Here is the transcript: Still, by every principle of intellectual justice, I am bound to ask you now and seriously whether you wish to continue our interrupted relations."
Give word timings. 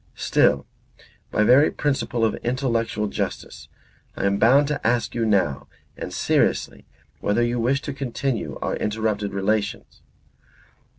Still, 0.15 0.65
by 1.29 1.41
every 1.41 1.69
principle 1.69 2.25
of 2.25 2.33
intellectual 2.37 3.05
justice, 3.05 3.67
I 4.17 4.25
am 4.25 4.39
bound 4.39 4.67
to 4.69 4.81
ask 4.87 5.13
you 5.13 5.27
now 5.27 5.67
and 5.95 6.11
seriously 6.11 6.87
whether 7.19 7.43
you 7.43 7.59
wish 7.59 7.83
to 7.83 7.93
continue 7.93 8.57
our 8.63 8.75
interrupted 8.77 9.31
relations." 9.31 10.01